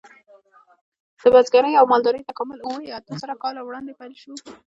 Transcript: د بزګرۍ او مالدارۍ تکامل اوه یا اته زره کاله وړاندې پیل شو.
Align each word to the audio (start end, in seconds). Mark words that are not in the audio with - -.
د 1.19 1.23
بزګرۍ 1.33 1.73
او 1.77 1.85
مالدارۍ 1.91 2.21
تکامل 2.29 2.59
اوه 2.67 2.79
یا 2.89 2.93
اته 2.99 3.13
زره 3.21 3.35
کاله 3.43 3.61
وړاندې 3.63 3.97
پیل 3.99 4.13
شو. 4.21 4.33